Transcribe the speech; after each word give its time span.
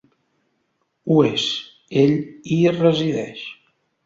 Ho 1.11 1.17
és, 1.27 1.43
ell 2.05 2.17
hi 2.55 2.59
resideix. 2.79 3.45